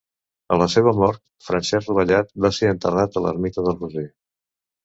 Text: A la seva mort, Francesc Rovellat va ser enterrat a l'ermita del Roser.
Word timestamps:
A 0.55 0.57
la 0.59 0.67
seva 0.75 0.93
mort, 0.99 1.19
Francesc 1.49 1.91
Rovellat 1.91 2.33
va 2.47 2.53
ser 2.61 2.73
enterrat 2.77 3.21
a 3.21 3.25
l'ermita 3.27 3.67
del 3.69 3.81
Roser. 3.85 4.09